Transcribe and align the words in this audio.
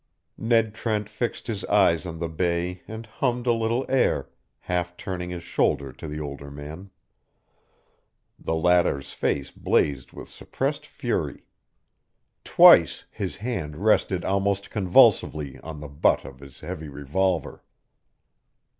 Ned 0.39 0.73
Trent 0.73 1.07
fixed 1.07 1.45
his 1.45 1.63
eyes 1.65 2.07
on 2.07 2.17
the 2.17 2.27
bay 2.27 2.81
and 2.87 3.05
hummed 3.05 3.45
a 3.45 3.53
little 3.53 3.85
air, 3.87 4.29
half 4.61 4.97
turning 4.97 5.29
his 5.29 5.43
shoulder 5.43 5.91
to 5.93 6.07
the 6.07 6.19
older 6.19 6.49
man. 6.49 6.89
The 8.39 8.55
latter's 8.55 9.13
face 9.13 9.51
blazed 9.51 10.11
with 10.11 10.27
suppressed 10.27 10.87
fury. 10.87 11.45
Twice 12.43 13.05
his 13.11 13.35
hand 13.37 13.75
rested 13.77 14.25
almost 14.25 14.71
convulsively 14.71 15.59
on 15.59 15.81
the 15.81 15.87
butt 15.87 16.25
of 16.25 16.39
his 16.39 16.61
heavy 16.61 16.89
revolver. 16.89 17.63